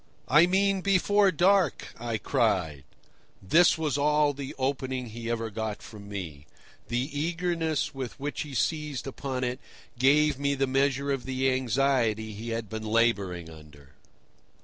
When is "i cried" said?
1.99-2.85